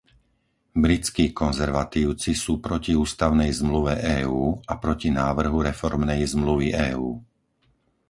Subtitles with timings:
[0.83, 7.09] Britskí konzervatívci sú proti Ústavnej zmluve EÚ a proti návrhu reformnej zmluvy EÚ.